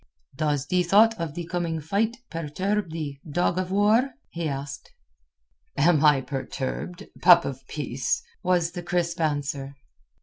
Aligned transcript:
"Does 0.35 0.65
the 0.65 0.81
thought 0.81 1.13
of 1.19 1.35
the 1.35 1.45
coming 1.45 1.79
fight 1.79 2.17
perturb 2.31 2.89
thee, 2.89 3.19
dog 3.31 3.59
of 3.59 3.69
war?" 3.69 4.15
he 4.31 4.49
asked. 4.49 4.89
"Am 5.77 6.03
I 6.03 6.21
perturbed, 6.21 7.05
pup 7.21 7.45
of 7.45 7.59
peace?" 7.67 8.23
was 8.41 8.71
the 8.71 8.81
crisp 8.81 9.21
answer. 9.21 9.75